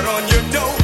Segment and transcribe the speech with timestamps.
[0.07, 0.84] on your door.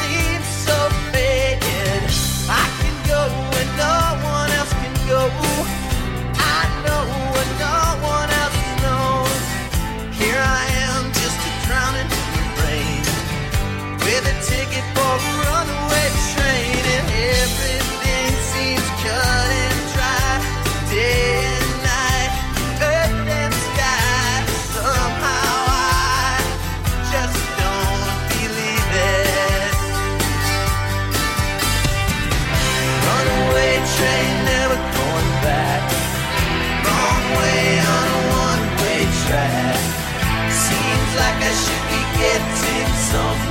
[42.43, 43.50] It's tips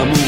[0.00, 0.27] amor.